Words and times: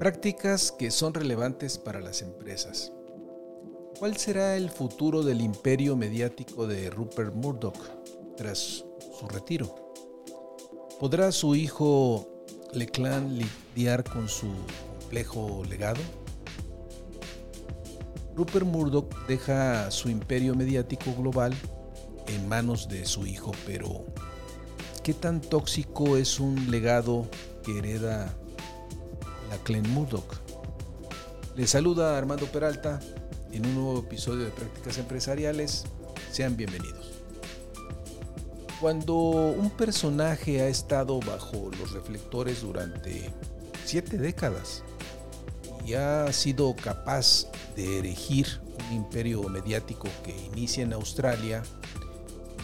Prácticas 0.00 0.72
que 0.72 0.90
son 0.90 1.12
relevantes 1.12 1.76
para 1.76 2.00
las 2.00 2.22
empresas. 2.22 2.90
¿Cuál 3.98 4.16
será 4.16 4.56
el 4.56 4.70
futuro 4.70 5.22
del 5.22 5.42
imperio 5.42 5.94
mediático 5.94 6.66
de 6.66 6.88
Rupert 6.88 7.34
Murdoch 7.34 7.76
tras 8.34 8.58
su 8.58 9.28
retiro? 9.28 9.92
¿Podrá 10.98 11.30
su 11.32 11.54
hijo 11.54 12.26
Leclan 12.72 13.36
lidiar 13.36 14.02
con 14.02 14.26
su 14.30 14.50
complejo 14.98 15.64
legado? 15.68 16.00
Rupert 18.34 18.64
Murdoch 18.64 19.14
deja 19.26 19.90
su 19.90 20.08
imperio 20.08 20.54
mediático 20.54 21.14
global 21.14 21.52
en 22.26 22.48
manos 22.48 22.88
de 22.88 23.04
su 23.04 23.26
hijo, 23.26 23.52
pero 23.66 24.06
¿qué 25.02 25.12
tan 25.12 25.42
tóxico 25.42 26.16
es 26.16 26.40
un 26.40 26.70
legado 26.70 27.28
que 27.62 27.76
hereda 27.76 28.34
la 29.50 29.58
Clan 29.58 29.88
Murdoch? 29.90 30.40
Le 31.56 31.66
saluda 31.66 32.16
Armando 32.16 32.46
Peralta 32.46 33.00
en 33.52 33.66
un 33.66 33.74
nuevo 33.74 33.98
episodio 33.98 34.44
de 34.44 34.50
Prácticas 34.50 34.96
Empresariales. 34.98 35.84
Sean 36.30 36.56
bienvenidos. 36.56 37.10
Cuando 38.80 39.14
un 39.16 39.70
personaje 39.70 40.62
ha 40.62 40.68
estado 40.68 41.18
bajo 41.20 41.70
los 41.78 41.92
reflectores 41.92 42.62
durante 42.62 43.30
siete 43.84 44.16
décadas 44.16 44.84
y 45.84 45.94
ha 45.94 46.32
sido 46.32 46.74
capaz 46.76 47.46
de 47.74 47.98
erigir 47.98 48.46
un 48.88 48.96
imperio 48.96 49.42
mediático 49.48 50.08
que 50.24 50.34
inicia 50.46 50.84
en 50.84 50.92
Australia, 50.92 51.62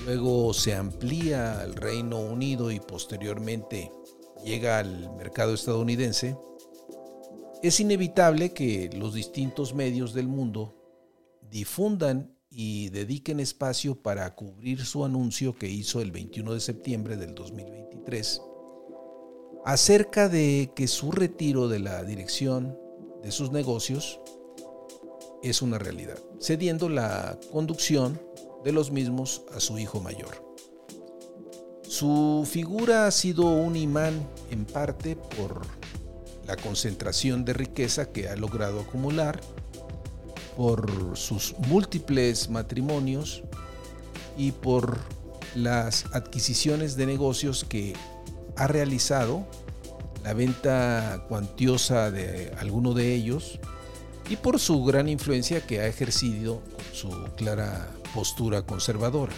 luego 0.06 0.54
se 0.54 0.74
amplía 0.74 1.60
al 1.60 1.74
Reino 1.74 2.20
Unido 2.20 2.70
y 2.70 2.78
posteriormente 2.78 3.90
llega 4.44 4.78
al 4.78 5.12
mercado 5.16 5.52
estadounidense, 5.52 6.38
es 7.62 7.80
inevitable 7.80 8.52
que 8.52 8.90
los 8.96 9.14
distintos 9.14 9.74
medios 9.74 10.14
del 10.14 10.28
mundo 10.28 10.74
difundan 11.50 12.34
y 12.50 12.90
dediquen 12.90 13.40
espacio 13.40 14.00
para 14.00 14.34
cubrir 14.34 14.84
su 14.84 15.04
anuncio 15.04 15.56
que 15.56 15.68
hizo 15.68 16.00
el 16.00 16.12
21 16.12 16.54
de 16.54 16.60
septiembre 16.60 17.16
del 17.16 17.34
2023 17.34 18.40
acerca 19.66 20.28
de 20.28 20.70
que 20.76 20.86
su 20.86 21.10
retiro 21.10 21.66
de 21.66 21.80
la 21.80 22.04
dirección 22.04 22.78
de 23.22 23.32
sus 23.32 23.50
negocios 23.50 24.20
es 25.42 25.60
una 25.60 25.76
realidad, 25.78 26.18
cediendo 26.40 26.88
la 26.88 27.38
conducción 27.50 28.20
de 28.64 28.70
los 28.70 28.92
mismos 28.92 29.42
a 29.52 29.58
su 29.58 29.76
hijo 29.78 30.00
mayor. 30.00 30.46
Su 31.82 32.46
figura 32.48 33.08
ha 33.08 33.10
sido 33.10 33.46
un 33.46 33.76
imán 33.76 34.24
en 34.50 34.64
parte 34.64 35.16
por 35.16 35.66
la 36.46 36.56
concentración 36.56 37.44
de 37.44 37.52
riqueza 37.52 38.12
que 38.12 38.28
ha 38.28 38.36
logrado 38.36 38.80
acumular, 38.80 39.40
por 40.56 41.16
sus 41.16 41.54
múltiples 41.68 42.48
matrimonios 42.48 43.42
y 44.38 44.52
por 44.52 44.98
las 45.54 46.06
adquisiciones 46.12 46.96
de 46.96 47.06
negocios 47.06 47.64
que 47.68 47.94
ha 48.56 48.66
realizado, 48.66 49.46
la 50.24 50.32
venta 50.32 51.24
cuantiosa 51.28 52.10
de 52.10 52.52
alguno 52.58 52.94
de 52.94 53.14
ellos 53.14 53.60
y 54.28 54.36
por 54.36 54.58
su 54.58 54.82
gran 54.84 55.08
influencia 55.08 55.64
que 55.64 55.80
ha 55.80 55.86
ejercido 55.86 56.62
su 56.92 57.10
clara 57.36 57.88
postura 58.14 58.62
conservadora. 58.62 59.32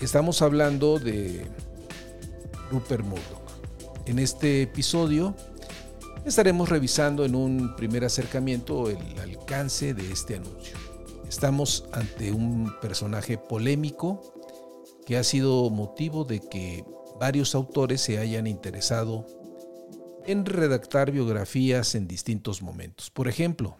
Estamos 0.00 0.42
hablando 0.42 0.98
de 0.98 1.46
Rupert 2.70 3.04
Murdoch. 3.04 3.45
En 4.06 4.20
este 4.20 4.62
episodio 4.62 5.34
estaremos 6.24 6.68
revisando 6.68 7.24
en 7.24 7.34
un 7.34 7.74
primer 7.74 8.04
acercamiento 8.04 8.88
el 8.88 9.18
alcance 9.18 9.94
de 9.94 10.12
este 10.12 10.36
anuncio. 10.36 10.76
Estamos 11.28 11.88
ante 11.90 12.30
un 12.30 12.72
personaje 12.80 13.36
polémico 13.36 14.22
que 15.04 15.16
ha 15.16 15.24
sido 15.24 15.70
motivo 15.70 16.24
de 16.24 16.38
que 16.38 16.84
varios 17.18 17.56
autores 17.56 18.00
se 18.00 18.18
hayan 18.18 18.46
interesado 18.46 19.26
en 20.24 20.46
redactar 20.46 21.10
biografías 21.10 21.96
en 21.96 22.06
distintos 22.06 22.62
momentos. 22.62 23.10
Por 23.10 23.26
ejemplo, 23.26 23.76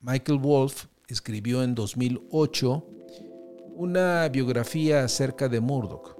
Michael 0.00 0.40
Wolff 0.40 0.86
escribió 1.06 1.62
en 1.62 1.76
2008 1.76 2.84
una 3.76 4.28
biografía 4.28 5.04
acerca 5.04 5.48
de 5.48 5.60
Murdoch, 5.60 6.16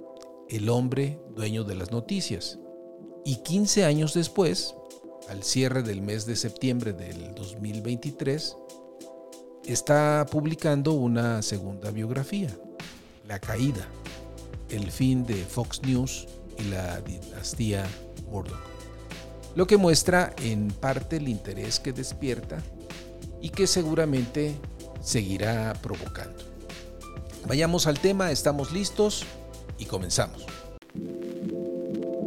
el 0.47 0.69
hombre 0.69 1.19
dueño 1.35 1.65
de 1.65 1.75
las 1.75 1.91
noticias. 1.91 2.57
Y 3.27 3.35
15 3.43 3.83
años 3.83 4.13
después, 4.13 4.73
al 5.27 5.43
cierre 5.43 5.83
del 5.83 6.01
mes 6.01 6.25
de 6.25 6.37
septiembre 6.37 6.93
del 6.93 7.35
2023, 7.35 8.55
está 9.65 10.25
publicando 10.31 10.93
una 10.93 11.41
segunda 11.41 11.91
biografía, 11.91 12.49
La 13.27 13.37
Caída, 13.37 13.85
el 14.69 14.89
fin 14.89 15.25
de 15.25 15.35
Fox 15.35 15.81
News 15.81 16.25
y 16.57 16.69
la 16.69 17.01
dinastía 17.01 17.85
Murdoch 18.31 18.77
lo 19.55 19.67
que 19.67 19.75
muestra 19.75 20.33
en 20.37 20.69
parte 20.69 21.17
el 21.17 21.27
interés 21.27 21.81
que 21.81 21.91
despierta 21.91 22.59
y 23.41 23.49
que 23.49 23.67
seguramente 23.67 24.55
seguirá 25.01 25.73
provocando. 25.81 26.43
Vayamos 27.45 27.87
al 27.87 27.99
tema, 27.99 28.31
estamos 28.31 28.71
listos 28.71 29.25
y 29.79 29.85
comenzamos. 29.85 30.45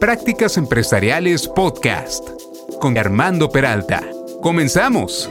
Prácticas 0.00 0.58
Empresariales 0.58 1.48
Podcast 1.48 2.28
con 2.80 2.98
Armando 2.98 3.48
Peralta. 3.50 4.02
Comenzamos. 4.42 5.30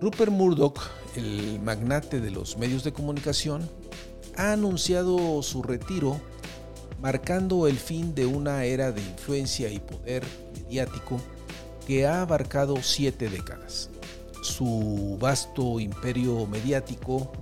Rupert 0.00 0.30
Murdoch, 0.30 0.78
el 1.16 1.58
magnate 1.60 2.20
de 2.20 2.30
los 2.30 2.56
medios 2.56 2.84
de 2.84 2.92
comunicación, 2.92 3.68
ha 4.36 4.52
anunciado 4.52 5.42
su 5.42 5.64
retiro, 5.64 6.20
marcando 7.00 7.66
el 7.66 7.76
fin 7.76 8.14
de 8.14 8.26
una 8.26 8.64
era 8.64 8.92
de 8.92 9.00
influencia 9.00 9.68
y 9.68 9.80
poder 9.80 10.22
mediático 10.54 11.20
que 11.84 12.06
ha 12.06 12.22
abarcado 12.22 12.76
siete 12.80 13.28
décadas. 13.28 13.90
Su 14.42 15.18
vasto 15.20 15.80
imperio 15.80 16.46
mediático, 16.46 17.32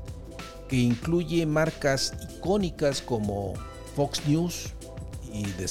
que 0.66 0.76
incluye 0.76 1.44
marcas 1.44 2.14
icónicas 2.38 3.02
como 3.02 3.52
Fox 3.94 4.22
News, 4.26 4.72
y 5.38 5.44
The 5.52 5.68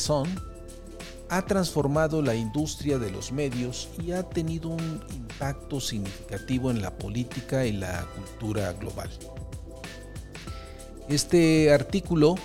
ha 1.29 1.45
transformado 1.45 2.21
la 2.21 2.35
industria 2.35 2.97
de 2.97 3.11
los 3.11 3.31
medios 3.31 3.89
y 4.01 4.11
ha 4.11 4.23
tenido 4.23 4.69
un 4.69 5.03
impacto 5.13 5.81
significativo 5.81 6.71
en 6.71 6.81
la 6.81 6.97
política 6.97 7.65
y 7.65 7.73
la 7.73 8.05
cultura 8.15 8.71
global. 8.73 9.09
Este 11.09 11.73
artículo 11.73 12.35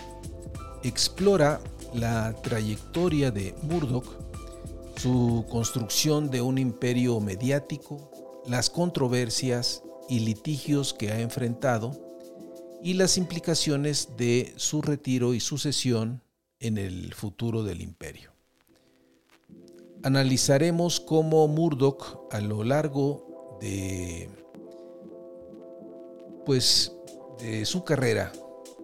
explora 0.82 1.60
la 1.94 2.34
trayectoria 2.42 3.30
de 3.30 3.54
Murdoch, 3.62 4.06
su 4.96 5.44
construcción 5.48 6.30
de 6.30 6.42
un 6.42 6.58
imperio 6.58 7.20
mediático, 7.20 8.10
las 8.46 8.68
controversias 8.70 9.82
y 10.08 10.20
litigios 10.20 10.92
que 10.92 11.12
ha 11.12 11.20
enfrentado 11.20 11.92
y 12.82 12.94
las 12.94 13.16
implicaciones 13.16 14.16
de 14.16 14.52
su 14.56 14.82
retiro 14.82 15.34
y 15.34 15.40
sucesión 15.40 16.22
en 16.62 16.78
el 16.78 17.12
futuro 17.12 17.62
del 17.64 17.80
imperio. 17.80 18.30
Analizaremos 20.04 21.00
cómo 21.00 21.46
Murdoch 21.48 22.26
a 22.32 22.40
lo 22.40 22.64
largo 22.64 23.58
de 23.60 24.28
pues 26.44 26.92
de 27.38 27.64
su 27.64 27.84
carrera 27.84 28.32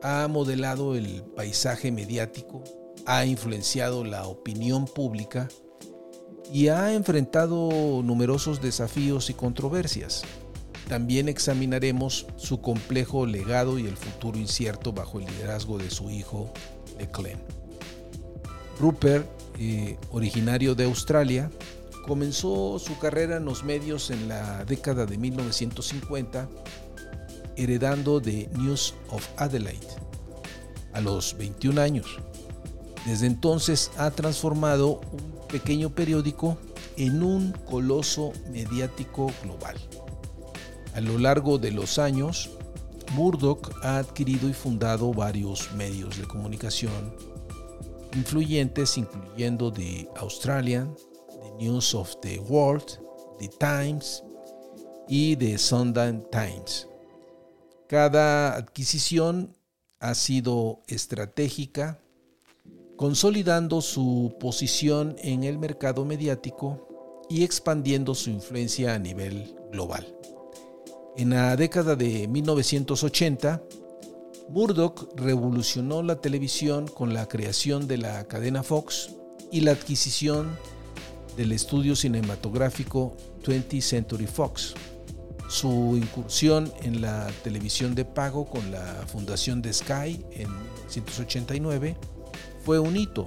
ha 0.02 0.28
modelado 0.28 0.94
el 0.94 1.22
paisaje 1.36 1.90
mediático, 1.90 2.62
ha 3.06 3.25
influenciado 3.25 4.04
la 4.04 4.26
opinión 4.26 4.86
pública 4.86 5.48
y 6.52 6.69
ha 6.69 6.94
enfrentado 6.94 8.02
numerosos 8.02 8.62
desafíos 8.62 9.28
y 9.30 9.34
controversias. 9.34 10.22
También 10.88 11.28
examinaremos 11.28 12.26
su 12.36 12.62
complejo 12.62 13.26
legado 13.26 13.78
y 13.78 13.86
el 13.86 13.96
futuro 13.96 14.38
incierto 14.38 14.92
bajo 14.92 15.19
el 15.19 15.26
liderazgo 15.26 15.78
de 15.78 15.90
su 15.90 16.10
hijo, 16.10 16.50
Leclerc. 16.98 17.67
Rupert, 18.80 19.26
eh, 19.58 19.96
originario 20.12 20.75
de 20.75 20.84
Australia, 20.84 21.50
comenzó 22.06 22.78
su 22.78 22.98
carrera 22.98 23.36
en 23.36 23.44
los 23.44 23.64
medios 23.64 24.10
en 24.10 24.28
la 24.28 24.64
década 24.64 25.04
de 25.04 25.19
1950, 25.19 26.48
heredando 27.56 28.20
de 28.20 28.48
News 28.54 28.94
of 29.10 29.26
Adelaide 29.36 29.86
a 30.92 31.00
los 31.00 31.36
21 31.36 31.80
años. 31.80 32.06
Desde 33.04 33.26
entonces 33.26 33.90
ha 33.96 34.10
transformado 34.10 35.00
un 35.12 35.46
pequeño 35.48 35.90
periódico 35.90 36.56
en 36.96 37.22
un 37.22 37.52
coloso 37.69 38.32
mediático 38.50 39.30
global. 39.42 39.76
A 40.94 41.00
lo 41.00 41.19
largo 41.19 41.58
de 41.58 41.70
los 41.70 41.98
años, 41.98 42.50
Murdoch 43.12 43.70
ha 43.82 43.98
adquirido 43.98 44.48
y 44.48 44.52
fundado 44.52 45.12
varios 45.12 45.72
medios 45.72 46.19
de 46.19 46.25
comunicación 46.25 47.14
influyentes, 48.14 48.96
incluyendo 48.96 49.72
The 49.72 50.08
Australian, 50.16 50.94
The 51.43 51.64
News 51.64 51.94
of 51.94 52.14
the 52.20 52.38
World, 52.40 53.00
The 53.38 53.49
Times 53.58 54.22
y 55.08 55.37
The 55.37 55.58
Sunday 55.58 56.22
Times. 56.31 56.88
Cada 57.88 58.55
adquisición 58.55 59.56
ha 60.00 60.14
sido 60.14 60.82
estratégica, 60.87 62.00
consolidando 62.96 63.81
su 63.81 64.37
posición 64.38 65.16
en 65.20 65.44
el 65.44 65.58
mercado 65.58 66.04
mediático 66.04 67.25
y 67.28 67.44
expandiendo 67.44 68.14
su 68.14 68.31
influencia 68.31 68.94
a 68.94 68.99
nivel 68.99 69.56
global. 69.72 70.06
En 71.16 71.31
la 71.31 71.56
década 71.56 71.96
de 71.96 72.28
1980, 72.28 73.62
Murdoch 74.48 75.08
revolucionó 75.14 76.02
la 76.02 76.22
televisión 76.22 76.88
con 76.88 77.12
la 77.12 77.26
creación 77.26 77.86
de 77.86 77.98
la 77.98 78.24
cadena 78.24 78.62
Fox 78.62 79.10
y 79.52 79.60
la 79.60 79.72
adquisición 79.72 80.56
del 81.36 81.52
estudio 81.52 81.94
cinematográfico 81.94 83.14
20th 83.44 83.82
Century 83.82 84.26
Fox. 84.26 84.74
Su 85.50 85.98
incursión 85.98 86.72
en 86.82 87.02
la 87.02 87.28
televisión 87.44 87.94
de 87.94 88.06
pago 88.06 88.46
con 88.46 88.70
la 88.70 89.04
fundación 89.06 89.60
de 89.60 89.72
Sky 89.72 90.24
en 90.32 90.48
1989 90.48 91.96
fue 92.64 92.78
un 92.78 92.96
hito, 92.96 93.26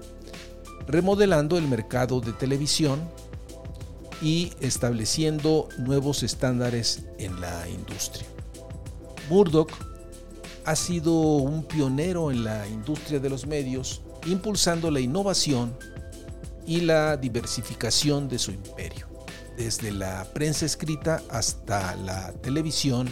remodelando 0.88 1.56
el 1.57 1.67
mercado 1.67 2.19
de 2.19 2.33
televisión 2.33 3.00
y 4.24 4.53
estableciendo 4.59 5.69
nuevos 5.77 6.24
estándares 6.24 7.03
en 7.19 7.39
la 7.39 7.69
industria. 7.69 8.25
Murdoch 9.29 9.90
ha 10.66 10.75
sido 10.75 11.13
un 11.13 11.63
pionero 11.63 12.31
en 12.31 12.44
la 12.44 12.68
industria 12.68 13.19
de 13.19 13.30
los 13.30 13.48
medios, 13.48 14.02
impulsando 14.25 14.92
la 14.92 15.00
innovación 15.00 15.78
y 16.66 16.81
la 16.81 17.18
diversificación 17.18 18.28
de 18.28 18.40
su 18.40 18.52
imperio, 18.52 19.08
desde 19.58 19.92
la 19.92 20.25
prensa 20.34 20.66
escrita 20.66 21.22
hasta 21.30 21.96
la 21.96 22.31
televisión 22.34 23.10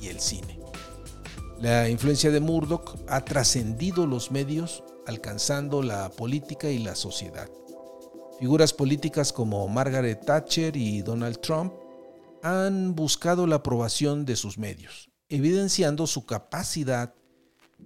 y 0.00 0.08
el 0.08 0.20
cine. 0.20 0.60
La 1.60 1.88
influencia 1.88 2.30
de 2.30 2.40
Murdoch 2.40 2.96
ha 3.08 3.24
trascendido 3.24 4.06
los 4.06 4.30
medios, 4.32 4.82
alcanzando 5.06 5.82
la 5.82 6.10
política 6.10 6.68
y 6.70 6.78
la 6.78 6.96
sociedad. 6.96 7.48
Figuras 8.40 8.72
políticas 8.72 9.32
como 9.32 9.68
Margaret 9.68 10.24
Thatcher 10.24 10.76
y 10.76 11.02
Donald 11.02 11.40
Trump 11.40 11.72
han 12.42 12.96
buscado 12.96 13.46
la 13.46 13.56
aprobación 13.56 14.24
de 14.24 14.34
sus 14.34 14.58
medios, 14.58 15.11
evidenciando 15.32 16.06
su 16.06 16.26
capacidad 16.26 17.14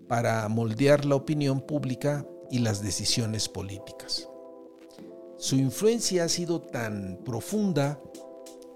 para 0.09 0.49
moldear 0.49 1.05
la 1.05 1.15
opinión 1.15 1.61
pública 1.61 2.27
y 2.51 2.59
las 2.59 2.83
decisiones 2.83 3.49
políticas. 3.49 4.29
Su 5.39 5.55
influencia 5.55 6.25
ha 6.25 6.29
sido 6.29 6.61
tan 6.61 7.21
profunda 7.25 8.01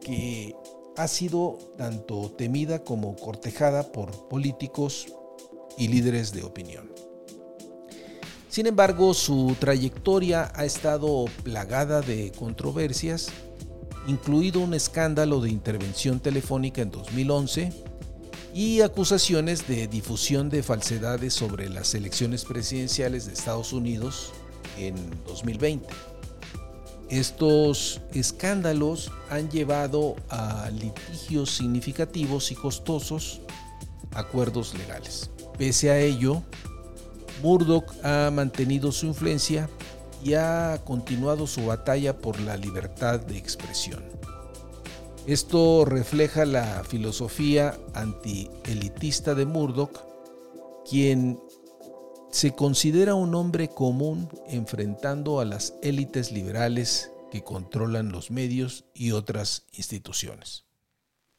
que 0.00 0.54
ha 0.96 1.08
sido 1.08 1.58
tanto 1.76 2.30
temida 2.30 2.84
como 2.84 3.16
cortejada 3.16 3.90
por 3.90 4.28
políticos 4.28 5.08
y 5.76 5.88
líderes 5.88 6.32
de 6.32 6.44
opinión. 6.44 6.92
Sin 8.48 8.66
embargo, 8.66 9.14
su 9.14 9.56
trayectoria 9.58 10.52
ha 10.54 10.64
estado 10.64 11.24
plagada 11.42 12.02
de 12.02 12.30
controversias, 12.38 13.30
incluido 14.06 14.60
un 14.60 14.74
escándalo 14.74 15.40
de 15.40 15.50
intervención 15.50 16.20
telefónica 16.20 16.82
en 16.82 16.92
2011 16.92 17.90
y 18.54 18.80
acusaciones 18.80 19.66
de 19.68 19.86
difusión 19.86 20.50
de 20.50 20.62
falsedades 20.62 21.34
sobre 21.34 21.68
las 21.68 21.94
elecciones 21.94 22.44
presidenciales 22.44 23.26
de 23.26 23.32
Estados 23.32 23.72
Unidos 23.72 24.32
en 24.76 24.94
2020. 25.26 25.86
Estos 27.08 28.00
escándalos 28.14 29.10
han 29.30 29.50
llevado 29.50 30.16
a 30.28 30.70
litigios 30.70 31.50
significativos 31.50 32.52
y 32.52 32.54
costosos 32.54 33.40
acuerdos 34.12 34.74
legales. 34.74 35.30
Pese 35.58 35.90
a 35.90 35.98
ello, 35.98 36.42
Murdoch 37.42 37.92
ha 38.04 38.30
mantenido 38.30 38.92
su 38.92 39.06
influencia 39.06 39.68
y 40.22 40.34
ha 40.34 40.80
continuado 40.84 41.46
su 41.46 41.66
batalla 41.66 42.18
por 42.18 42.38
la 42.40 42.56
libertad 42.56 43.20
de 43.20 43.38
expresión. 43.38 44.02
Esto 45.26 45.84
refleja 45.84 46.44
la 46.44 46.82
filosofía 46.84 47.78
anti-elitista 47.94 49.34
de 49.34 49.46
Murdoch, 49.46 50.00
quien 50.88 51.38
se 52.30 52.52
considera 52.52 53.14
un 53.14 53.34
hombre 53.34 53.68
común 53.68 54.28
enfrentando 54.48 55.40
a 55.40 55.44
las 55.44 55.74
élites 55.82 56.32
liberales 56.32 57.10
que 57.30 57.42
controlan 57.42 58.10
los 58.10 58.30
medios 58.30 58.84
y 58.94 59.12
otras 59.12 59.66
instituciones. 59.72 60.64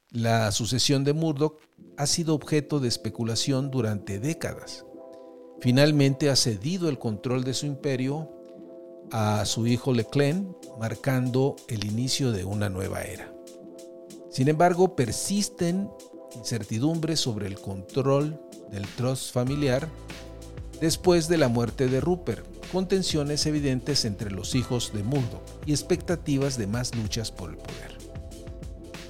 La 0.09 0.51
sucesión 0.51 1.03
de 1.03 1.13
Murdoch 1.13 1.59
ha 1.97 2.07
sido 2.07 2.35
objeto 2.35 2.79
de 2.79 2.87
especulación 2.87 3.71
durante 3.71 4.19
décadas 4.19 4.85
Finalmente 5.61 6.31
ha 6.31 6.35
cedido 6.35 6.89
el 6.89 6.97
control 6.97 7.43
de 7.43 7.53
su 7.53 7.67
imperio 7.67 8.31
a 9.11 9.45
su 9.45 9.67
hijo 9.67 9.93
Leclerc, 9.93 10.43
marcando 10.79 11.55
el 11.67 11.85
inicio 11.85 12.31
de 12.31 12.45
una 12.45 12.67
nueva 12.67 13.03
era. 13.03 13.31
Sin 14.31 14.47
embargo, 14.47 14.95
persisten 14.95 15.89
incertidumbres 16.35 17.19
sobre 17.19 17.47
el 17.47 17.59
control 17.59 18.39
del 18.71 18.87
trust 18.87 19.33
familiar 19.33 19.89
después 20.79 21.27
de 21.27 21.37
la 21.37 21.49
muerte 21.49 21.87
de 21.87 21.99
Rupert, 21.99 22.45
con 22.71 22.87
tensiones 22.87 23.45
evidentes 23.45 24.05
entre 24.05 24.31
los 24.31 24.55
hijos 24.55 24.93
de 24.93 25.03
Murdoch 25.03 25.43
y 25.65 25.71
expectativas 25.71 26.57
de 26.57 26.67
más 26.67 26.95
luchas 26.95 27.29
por 27.29 27.49
el 27.49 27.57
poder. 27.57 27.97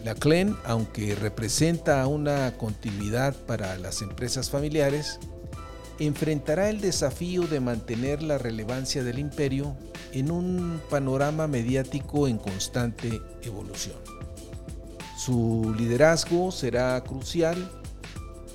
La 0.04 0.16
Clen, 0.16 0.56
aunque 0.66 1.14
representa 1.14 2.06
una 2.08 2.58
continuidad 2.58 3.36
para 3.46 3.78
las 3.78 4.02
empresas 4.02 4.50
familiares, 4.50 5.20
enfrentará 6.00 6.72
el 6.72 6.82
desafío 6.82 7.44
de 7.44 7.60
mantener 7.60 8.24
la 8.24 8.40
relevancia 8.40 9.04
del 9.04 9.20
imperio 9.20 9.78
en 10.12 10.32
un 10.32 10.82
panorama 10.90 11.48
mediático 11.48 12.28
en 12.28 12.40
constante 12.40 13.22
evolución. 13.44 13.98
Su 15.24 15.76
liderazgo 15.78 16.52
será 16.52 17.00
crucial 17.04 17.56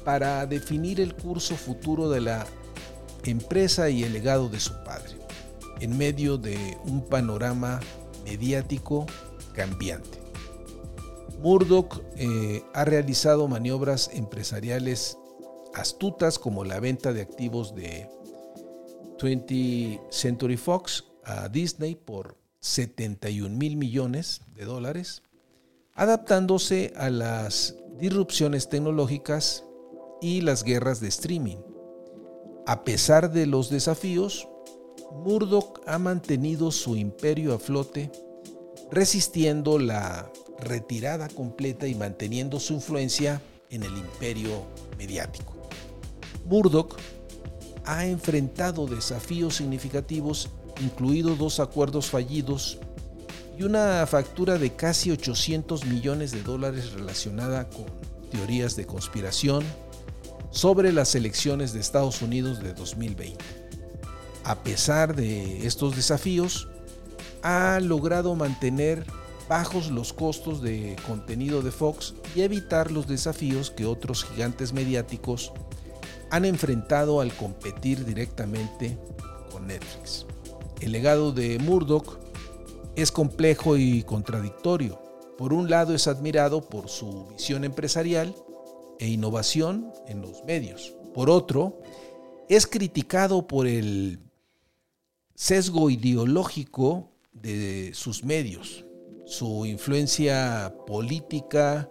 para 0.04 0.44
definir 0.46 1.00
el 1.00 1.14
curso 1.14 1.54
futuro 1.54 2.10
de 2.10 2.20
la 2.20 2.44
empresa 3.22 3.88
y 3.88 4.02
el 4.02 4.12
legado 4.12 4.48
de 4.48 4.58
su 4.58 4.72
padre, 4.82 5.14
en 5.78 5.96
medio 5.96 6.38
de 6.38 6.76
un 6.86 7.06
panorama 7.06 7.78
mediático 8.24 9.06
cambiante. 9.52 10.18
Murdoch 11.40 12.02
eh, 12.16 12.64
ha 12.74 12.84
realizado 12.84 13.46
maniobras 13.46 14.10
empresariales 14.12 15.16
astutas 15.72 16.36
como 16.36 16.64
la 16.64 16.80
venta 16.80 17.12
de 17.12 17.22
activos 17.22 17.76
de 17.76 18.08
20th 19.20 20.00
Century 20.10 20.56
Fox 20.56 21.04
a 21.22 21.48
Disney 21.48 21.94
por 21.94 22.36
71 22.58 23.56
mil 23.56 23.76
millones 23.76 24.40
de 24.56 24.64
dólares, 24.64 25.22
adaptándose 25.96 26.92
a 26.96 27.08
las 27.10 27.74
disrupciones 27.98 28.68
tecnológicas 28.68 29.64
y 30.20 30.42
las 30.42 30.62
guerras 30.62 31.00
de 31.00 31.08
streaming. 31.08 31.56
A 32.66 32.84
pesar 32.84 33.32
de 33.32 33.46
los 33.46 33.70
desafíos, 33.70 34.46
Murdoch 35.24 35.80
ha 35.86 35.98
mantenido 35.98 36.70
su 36.70 36.96
imperio 36.96 37.54
a 37.54 37.58
flote, 37.58 38.10
resistiendo 38.90 39.78
la 39.78 40.30
retirada 40.58 41.28
completa 41.28 41.86
y 41.86 41.94
manteniendo 41.94 42.60
su 42.60 42.74
influencia 42.74 43.40
en 43.70 43.82
el 43.82 43.96
imperio 43.96 44.64
mediático. 44.98 45.54
Murdoch 46.44 46.96
ha 47.84 48.06
enfrentado 48.06 48.86
desafíos 48.86 49.56
significativos, 49.56 50.50
incluidos 50.82 51.38
dos 51.38 51.60
acuerdos 51.60 52.10
fallidos 52.10 52.80
y 53.58 53.62
una 53.62 54.06
factura 54.06 54.58
de 54.58 54.74
casi 54.74 55.10
800 55.10 55.86
millones 55.86 56.32
de 56.32 56.42
dólares 56.42 56.92
relacionada 56.92 57.68
con 57.68 57.86
teorías 58.30 58.76
de 58.76 58.86
conspiración 58.86 59.64
sobre 60.50 60.92
las 60.92 61.14
elecciones 61.14 61.72
de 61.72 61.80
Estados 61.80 62.22
Unidos 62.22 62.62
de 62.62 62.74
2020. 62.74 63.36
A 64.44 64.62
pesar 64.62 65.16
de 65.16 65.66
estos 65.66 65.96
desafíos, 65.96 66.68
ha 67.42 67.80
logrado 67.80 68.34
mantener 68.34 69.04
bajos 69.48 69.90
los 69.90 70.12
costos 70.12 70.60
de 70.60 70.96
contenido 71.06 71.62
de 71.62 71.70
Fox 71.70 72.14
y 72.34 72.42
evitar 72.42 72.90
los 72.90 73.06
desafíos 73.06 73.70
que 73.70 73.86
otros 73.86 74.24
gigantes 74.24 74.72
mediáticos 74.72 75.52
han 76.30 76.44
enfrentado 76.44 77.20
al 77.20 77.32
competir 77.32 78.04
directamente 78.04 78.98
con 79.50 79.66
Netflix. 79.66 80.26
El 80.80 80.92
legado 80.92 81.32
de 81.32 81.58
Murdoch 81.58 82.18
es 82.96 83.12
complejo 83.12 83.76
y 83.76 84.02
contradictorio. 84.02 85.00
Por 85.36 85.52
un 85.52 85.68
lado 85.68 85.94
es 85.94 86.08
admirado 86.08 86.62
por 86.62 86.88
su 86.88 87.26
visión 87.26 87.64
empresarial 87.64 88.34
e 88.98 89.08
innovación 89.08 89.92
en 90.08 90.22
los 90.22 90.42
medios. 90.44 90.96
Por 91.14 91.28
otro, 91.28 91.78
es 92.48 92.66
criticado 92.66 93.46
por 93.46 93.66
el 93.66 94.18
sesgo 95.34 95.90
ideológico 95.90 97.12
de 97.34 97.92
sus 97.92 98.24
medios, 98.24 98.86
su 99.26 99.66
influencia 99.66 100.74
política 100.86 101.90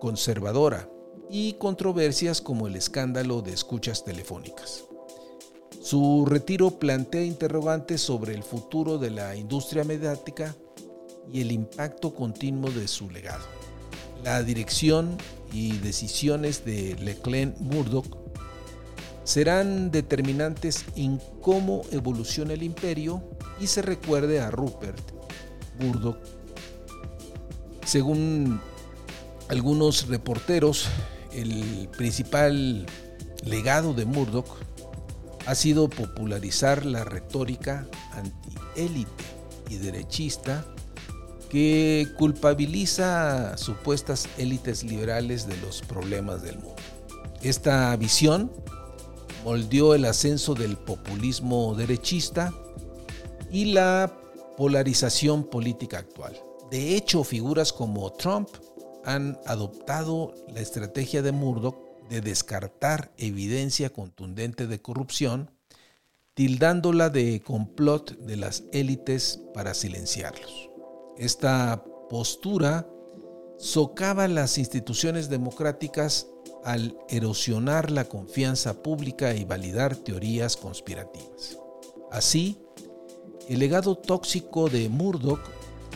conservadora 0.00 0.90
y 1.30 1.54
controversias 1.54 2.42
como 2.42 2.66
el 2.66 2.76
escándalo 2.76 3.40
de 3.40 3.54
escuchas 3.54 4.04
telefónicas. 4.04 4.83
Su 5.84 6.24
retiro 6.24 6.70
plantea 6.70 7.22
interrogantes 7.22 8.00
sobre 8.00 8.32
el 8.32 8.42
futuro 8.42 8.96
de 8.96 9.10
la 9.10 9.36
industria 9.36 9.84
mediática 9.84 10.56
y 11.30 11.42
el 11.42 11.52
impacto 11.52 12.14
continuo 12.14 12.70
de 12.70 12.88
su 12.88 13.10
legado. 13.10 13.44
La 14.24 14.42
dirección 14.42 15.18
y 15.52 15.76
decisiones 15.76 16.64
de 16.64 16.96
Leclerc 16.98 17.58
Murdoch 17.60 18.06
serán 19.24 19.90
determinantes 19.90 20.86
en 20.96 21.20
cómo 21.42 21.82
evoluciona 21.92 22.54
el 22.54 22.62
imperio 22.62 23.22
y 23.60 23.66
se 23.66 23.82
recuerde 23.82 24.40
a 24.40 24.50
Rupert 24.50 25.02
Murdoch. 25.78 26.16
Según 27.84 28.58
algunos 29.48 30.08
reporteros, 30.08 30.86
el 31.34 31.90
principal 31.94 32.86
legado 33.44 33.92
de 33.92 34.06
Murdoch 34.06 34.48
ha 35.46 35.54
sido 35.54 35.88
popularizar 35.88 36.84
la 36.86 37.04
retórica 37.04 37.86
antiélite 38.12 39.24
y 39.68 39.76
derechista 39.76 40.64
que 41.48 42.08
culpabiliza 42.18 43.52
a 43.52 43.56
supuestas 43.56 44.28
élites 44.38 44.82
liberales 44.82 45.46
de 45.46 45.56
los 45.58 45.82
problemas 45.82 46.42
del 46.42 46.56
mundo. 46.58 46.74
Esta 47.42 47.94
visión 47.96 48.50
moldeó 49.44 49.94
el 49.94 50.06
ascenso 50.06 50.54
del 50.54 50.76
populismo 50.76 51.74
derechista 51.74 52.52
y 53.50 53.66
la 53.66 54.12
polarización 54.56 55.44
política 55.44 55.98
actual. 55.98 56.34
De 56.70 56.96
hecho, 56.96 57.22
figuras 57.22 57.72
como 57.72 58.10
Trump 58.14 58.48
han 59.04 59.38
adoptado 59.46 60.34
la 60.48 60.60
estrategia 60.60 61.22
de 61.22 61.32
Murdoch 61.32 61.76
de 62.08 62.20
descartar 62.20 63.12
evidencia 63.16 63.90
contundente 63.90 64.66
de 64.66 64.80
corrupción, 64.80 65.50
tildándola 66.34 67.10
de 67.10 67.40
complot 67.40 68.18
de 68.18 68.36
las 68.36 68.64
élites 68.72 69.40
para 69.54 69.74
silenciarlos. 69.74 70.70
Esta 71.16 71.84
postura 72.10 72.88
socava 73.58 74.26
las 74.28 74.58
instituciones 74.58 75.28
democráticas 75.28 76.26
al 76.64 76.96
erosionar 77.08 77.90
la 77.90 78.04
confianza 78.04 78.82
pública 78.82 79.34
y 79.34 79.44
validar 79.44 79.96
teorías 79.96 80.56
conspirativas. 80.56 81.58
Así, 82.10 82.58
el 83.48 83.58
legado 83.58 83.96
tóxico 83.96 84.68
de 84.68 84.88
Murdoch 84.88 85.40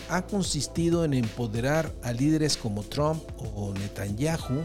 ha 0.09 0.27
consistido 0.27 1.05
en 1.05 1.15
empoderar 1.15 1.93
a 2.03 2.13
líderes 2.13 2.57
como 2.57 2.83
Trump 2.83 3.23
o 3.57 3.73
Netanyahu 3.73 4.63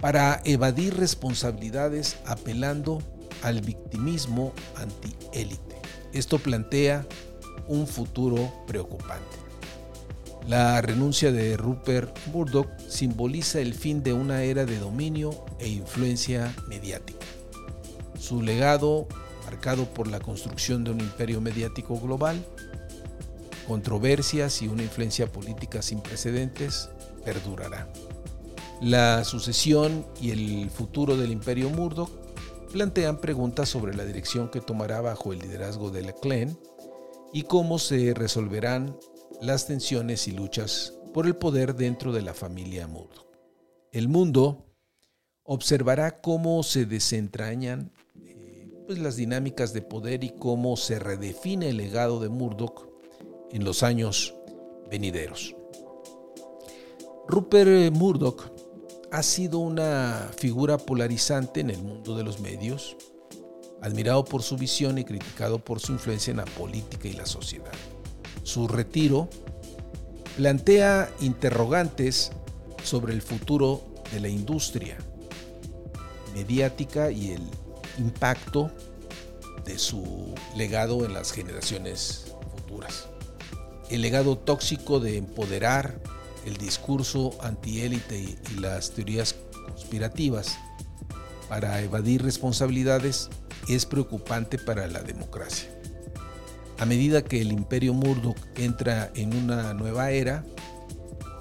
para 0.00 0.40
evadir 0.44 0.96
responsabilidades 0.96 2.16
apelando 2.26 3.02
al 3.42 3.60
victimismo 3.60 4.52
antiélite. 4.76 5.76
Esto 6.12 6.38
plantea 6.38 7.06
un 7.66 7.86
futuro 7.86 8.52
preocupante. 8.66 9.36
La 10.46 10.80
renuncia 10.80 11.30
de 11.30 11.56
Rupert 11.58 12.16
Murdoch 12.32 12.68
simboliza 12.88 13.60
el 13.60 13.74
fin 13.74 14.02
de 14.02 14.14
una 14.14 14.42
era 14.42 14.64
de 14.64 14.78
dominio 14.78 15.44
e 15.58 15.68
influencia 15.68 16.54
mediática. 16.68 17.26
Su 18.18 18.40
legado, 18.40 19.06
marcado 19.44 19.84
por 19.92 20.08
la 20.08 20.20
construcción 20.20 20.84
de 20.84 20.92
un 20.92 21.00
imperio 21.00 21.42
mediático 21.42 22.00
global, 22.00 22.42
controversias 23.66 24.62
y 24.62 24.68
una 24.68 24.82
influencia 24.82 25.30
política 25.30 25.82
sin 25.82 26.00
precedentes, 26.00 26.88
perdurará. 27.26 27.86
La 28.80 29.24
sucesión 29.24 30.06
y 30.20 30.30
el 30.30 30.70
futuro 30.70 31.16
del 31.16 31.32
imperio 31.32 31.68
Murdoch 31.68 32.10
plantean 32.72 33.20
preguntas 33.20 33.68
sobre 33.68 33.94
la 33.96 34.04
dirección 34.04 34.50
que 34.50 34.60
tomará 34.60 35.00
bajo 35.00 35.32
el 35.32 35.40
liderazgo 35.40 35.90
de 35.90 36.02
Leclerc 36.02 36.56
y 37.32 37.42
cómo 37.42 37.80
se 37.80 38.14
resolverán 38.14 38.96
las 39.40 39.66
tensiones 39.66 40.28
y 40.28 40.32
luchas 40.32 40.94
por 41.12 41.26
el 41.26 41.34
poder 41.34 41.74
dentro 41.74 42.12
de 42.12 42.22
la 42.22 42.34
familia 42.34 42.86
Murdoch. 42.86 43.26
El 43.90 44.08
mundo 44.08 44.66
observará 45.42 46.20
cómo 46.20 46.62
se 46.62 46.86
desentrañan 46.86 47.90
eh, 48.22 48.70
pues, 48.86 48.98
las 49.00 49.16
dinámicas 49.16 49.72
de 49.72 49.82
poder 49.82 50.22
y 50.22 50.30
cómo 50.30 50.76
se 50.76 51.00
redefine 51.00 51.70
el 51.70 51.78
legado 51.78 52.20
de 52.20 52.28
Murdoch 52.28 52.86
en 53.50 53.64
los 53.64 53.82
años 53.82 54.34
venideros. 54.88 55.56
Rupert 57.26 57.92
Murdoch 57.94 58.57
ha 59.10 59.22
sido 59.22 59.58
una 59.58 60.30
figura 60.36 60.78
polarizante 60.78 61.60
en 61.60 61.70
el 61.70 61.82
mundo 61.82 62.16
de 62.16 62.24
los 62.24 62.40
medios, 62.40 62.96
admirado 63.80 64.24
por 64.24 64.42
su 64.42 64.56
visión 64.56 64.98
y 64.98 65.04
criticado 65.04 65.58
por 65.58 65.80
su 65.80 65.92
influencia 65.92 66.30
en 66.30 66.38
la 66.38 66.44
política 66.44 67.08
y 67.08 67.12
la 67.12 67.26
sociedad. 67.26 67.72
Su 68.42 68.68
retiro 68.68 69.28
plantea 70.36 71.10
interrogantes 71.20 72.32
sobre 72.82 73.12
el 73.12 73.22
futuro 73.22 73.82
de 74.12 74.20
la 74.20 74.28
industria 74.28 74.96
mediática 76.34 77.10
y 77.10 77.32
el 77.32 77.42
impacto 77.98 78.70
de 79.64 79.78
su 79.78 80.34
legado 80.56 81.04
en 81.04 81.14
las 81.14 81.32
generaciones 81.32 82.32
futuras. 82.56 83.08
El 83.90 84.02
legado 84.02 84.36
tóxico 84.36 85.00
de 85.00 85.16
empoderar 85.16 86.00
el 86.44 86.56
discurso 86.56 87.36
antiélite 87.42 88.18
y 88.18 88.60
las 88.60 88.90
teorías 88.90 89.34
conspirativas 89.66 90.56
para 91.48 91.80
evadir 91.80 92.22
responsabilidades 92.22 93.30
es 93.68 93.86
preocupante 93.86 94.58
para 94.58 94.86
la 94.86 95.02
democracia. 95.02 95.68
A 96.78 96.86
medida 96.86 97.22
que 97.22 97.40
el 97.40 97.52
imperio 97.52 97.92
Murdoch 97.92 98.38
entra 98.56 99.10
en 99.14 99.34
una 99.34 99.74
nueva 99.74 100.10
era, 100.10 100.44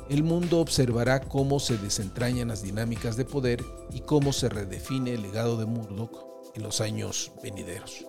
el 0.09 0.23
mundo 0.23 0.59
observará 0.59 1.19
cómo 1.19 1.59
se 1.59 1.77
desentrañan 1.77 2.47
las 2.47 2.63
dinámicas 2.63 3.17
de 3.17 3.25
poder 3.25 3.63
y 3.91 3.99
cómo 4.01 4.33
se 4.33 4.49
redefine 4.49 5.13
el 5.13 5.21
legado 5.21 5.57
de 5.57 5.65
Murdoch 5.65 6.25
en 6.55 6.63
los 6.63 6.81
años 6.81 7.31
venideros. 7.43 8.05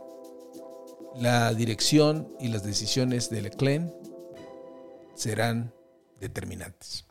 La 1.17 1.53
dirección 1.53 2.33
y 2.39 2.49
las 2.49 2.63
decisiones 2.63 3.29
de 3.31 3.43
Leclerc 3.43 3.93
serán 5.15 5.75
determinantes. 6.21 7.05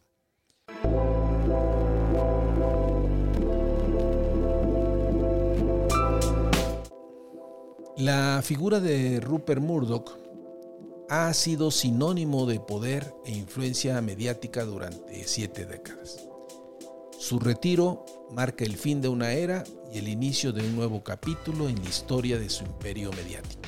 La 7.98 8.42
figura 8.44 8.80
de 8.80 9.20
Rupert 9.20 9.60
Murdoch 9.60 10.12
ha 11.10 11.34
sido 11.34 11.72
sinónimo 11.72 12.46
de 12.46 12.60
poder 12.60 13.12
e 13.26 13.32
influencia 13.32 14.00
mediática 14.02 14.66
durante 14.66 15.28
siete 15.28 15.66
décadas. 15.66 16.28
Su 17.18 17.40
retiro 17.40 18.06
marca 18.32 18.66
el 18.66 18.78
fin 18.78 19.02
de 19.02 19.08
una 19.08 19.32
era 19.32 19.64
y 19.92 19.98
el 19.98 20.10
inicio 20.10 20.54
de 20.54 20.62
un 20.62 20.76
nuevo 20.76 21.04
capítulo 21.04 21.70
en 21.70 21.82
la 21.82 21.90
historia 21.90 22.38
de 22.38 22.50
su 22.50 22.66
imperio 22.66 23.12
mediático. 23.14 23.64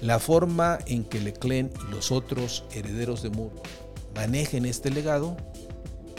La 0.00 0.18
forma 0.18 0.78
en 0.86 1.04
que 1.04 1.20
Leclerc 1.20 1.70
y 1.86 1.90
los 1.90 2.10
otros 2.12 2.64
herederos 2.72 3.22
de 3.22 3.28
Murdoch 3.28 3.66
manejen 4.14 4.66
este 4.66 4.90
legado 4.90 5.36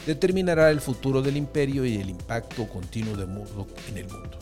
determinará 0.06 0.70
el 0.70 0.82
futuro 0.82 1.22
del 1.22 1.38
imperio 1.38 1.86
y 1.86 1.96
el 1.98 2.10
impacto 2.10 2.68
continuo 2.68 3.16
de 3.16 3.26
Murdoch 3.26 3.70
en 3.90 3.98
el 3.98 4.08
mundo. 4.08 4.38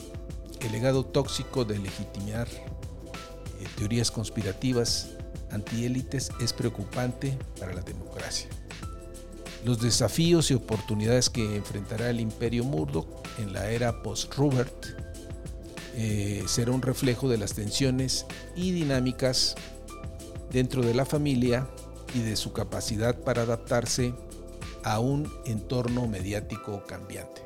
El 0.59 0.71
legado 0.71 1.05
tóxico 1.05 1.65
de 1.65 1.79
legitimar 1.79 2.47
eh, 2.49 3.65
teorías 3.77 4.11
conspirativas 4.11 5.09
antiélites 5.51 6.31
es 6.41 6.53
preocupante 6.53 7.37
para 7.59 7.73
la 7.73 7.81
democracia. 7.81 8.49
Los 9.63 9.81
desafíos 9.81 10.51
y 10.51 10.55
oportunidades 10.55 11.29
que 11.29 11.55
enfrentará 11.55 12.09
el 12.09 12.19
imperio 12.19 12.65
Murdoch 12.65 13.07
en 13.39 13.53
la 13.53 13.69
era 13.69 14.03
post-Rupert 14.03 14.87
eh, 15.95 16.43
será 16.47 16.71
un 16.71 16.81
reflejo 16.81 17.29
de 17.29 17.37
las 17.37 17.53
tensiones 17.53 18.25
y 18.55 18.71
dinámicas 18.71 19.55
dentro 20.51 20.81
de 20.81 20.93
la 20.93 21.05
familia 21.05 21.67
y 22.13 22.19
de 22.19 22.35
su 22.35 22.53
capacidad 22.53 23.19
para 23.23 23.43
adaptarse 23.43 24.13
a 24.83 24.99
un 24.99 25.31
entorno 25.45 26.07
mediático 26.07 26.83
cambiante. 26.87 27.41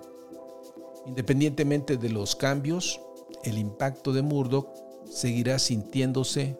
Independientemente 1.05 1.97
de 1.97 2.09
los 2.09 2.35
cambios, 2.35 2.99
el 3.43 3.57
impacto 3.57 4.11
de 4.11 4.21
Murdoch 4.21 4.67
seguirá 5.09 5.59
sintiéndose 5.59 6.57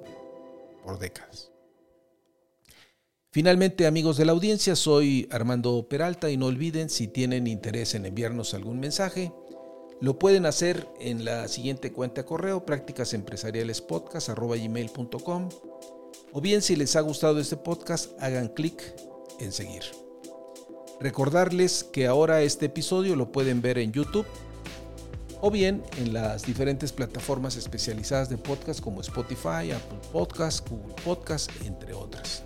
por 0.84 1.00
décadas. 1.00 1.52
Finalmente, 3.30 3.86
amigos 3.86 4.18
de 4.18 4.26
la 4.26 4.32
audiencia, 4.32 4.76
soy 4.76 5.28
Armando 5.32 5.88
Peralta 5.90 6.32
y 6.32 6.38
no 6.38 6.48
olviden, 6.48 6.90
si 6.90 7.08
tienen 7.08 7.46
interés 7.46 7.94
en 7.94 8.06
enviarnos 8.06 8.54
algún 8.54 8.80
mensaje, 8.80 9.34
lo 10.00 10.18
pueden 10.18 10.46
hacer 10.46 10.88
en 11.00 11.26
la 11.26 11.48
siguiente 11.48 11.92
cuenta 11.92 12.22
de 12.22 12.28
correo 12.28 12.66
prácticasempresarialespodcast.com 12.66 15.50
o 16.34 16.42
bien 16.42 16.62
si 16.62 16.76
les 16.76 16.96
ha 16.96 17.02
gustado 17.02 17.40
este 17.40 17.58
podcast, 17.58 18.12
hagan 18.20 18.50
clic 18.50 18.82
en 19.40 19.52
seguir. 19.52 19.84
Recordarles 21.00 21.84
que 21.84 22.08
ahora 22.08 22.42
este 22.42 22.68
episodio 22.68 23.16
lo 23.16 23.32
pueden 23.32 23.62
ver 23.62 23.78
en 23.78 23.92
YouTube 23.92 24.26
o 25.42 25.52
bien 25.52 25.84
en 25.98 26.14
las 26.14 26.44
diferentes 26.44 26.92
plataformas 26.92 27.56
especializadas 27.56 28.30
de 28.30 28.38
podcast 28.38 28.80
como 28.82 29.02
Spotify, 29.02 29.72
Apple 29.72 30.00
Podcast, 30.12 30.68
Google 30.68 30.96
Podcast, 31.04 31.52
entre 31.66 31.94
otras. 31.94 32.44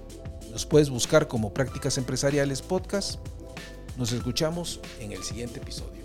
Nos 0.52 0.66
puedes 0.66 0.90
buscar 0.90 1.28
como 1.28 1.54
Prácticas 1.54 1.98
Empresariales 1.98 2.62
Podcast. 2.62 3.20
Nos 3.98 4.12
escuchamos 4.12 4.82
en 5.00 5.14
el 5.14 5.24
siguiente 5.24 5.60
episodio. 5.60 6.01